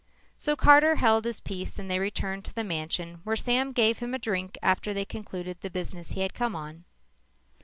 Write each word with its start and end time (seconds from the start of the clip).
So 0.35 0.55
Carter 0.55 0.95
held 0.95 1.25
his 1.25 1.39
peace 1.39 1.77
and 1.77 1.87
they 1.87 1.99
returned 1.99 2.43
to 2.45 2.55
the 2.55 2.63
mansion 2.63 3.21
where 3.23 3.35
Sam 3.35 3.71
gave 3.71 3.99
him 3.99 4.15
a 4.15 4.17
drink 4.17 4.57
after 4.59 4.95
they 4.95 5.05
concluded 5.05 5.61
the 5.61 5.69
business 5.69 6.13
he 6.13 6.21
had 6.21 6.33
come 6.33 6.55
on. 6.55 6.85